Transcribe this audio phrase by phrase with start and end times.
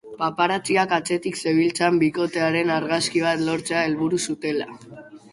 [0.19, 4.67] Paparazziak atzetik zebiltzan bikotearen argazki bat lortzea helburu zutela.